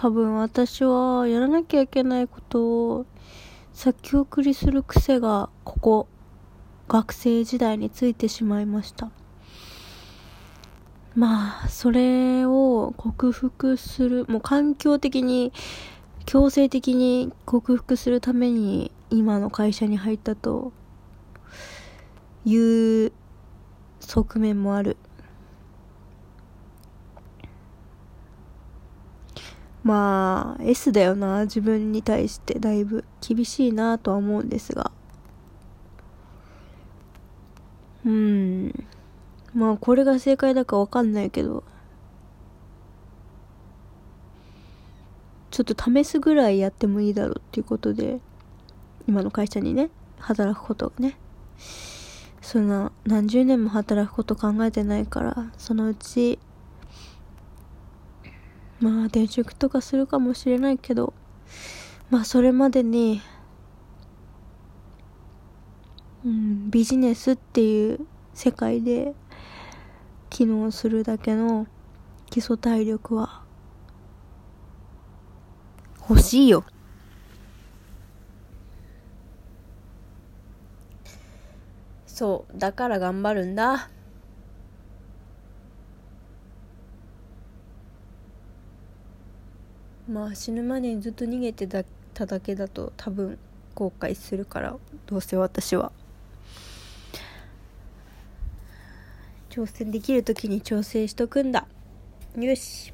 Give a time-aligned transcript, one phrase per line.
[0.00, 3.06] 多分私はやらなきゃいけないことを
[3.72, 6.08] 先送りする癖がここ
[6.86, 9.10] 学生時代についてしまいました。
[11.16, 15.52] まあそれを克服するもう環境的に
[16.26, 20.72] 強制的に克服するために今の会社に入ったと
[22.44, 22.56] い
[23.06, 23.12] う
[23.98, 24.96] 側面もある。
[29.82, 34.90] まあ S だよな自分に対してだいぶ厳しいなとは思うんですが。
[38.04, 38.86] うん。
[39.54, 41.64] まあこれが正解だかわかんないけど。
[45.50, 48.20] ちょっと試すぐらいやってもいいだろうっていうことで
[49.08, 49.90] 今の会社にね
[50.20, 51.16] 働くことね。
[52.40, 56.38] そんな何十年も働くこと考えてないからそのうち
[58.80, 61.12] まあ転職とかするかもしれないけど
[62.10, 63.20] まあそれまでに
[66.24, 68.00] うんビジネスっていう
[68.34, 69.14] 世界で
[70.30, 71.66] 機能するだけの
[72.30, 73.42] 基礎体力は
[76.08, 76.64] 欲しいよ。
[82.06, 83.90] そうだから頑張るんだ。
[90.08, 93.38] まあ死ぬまでにずっと逃げてただけだと多分
[93.74, 95.92] 後悔するからどうせ私は。
[99.50, 101.66] 挑戦できる時に挑戦しとくんだ。
[102.36, 102.92] よし。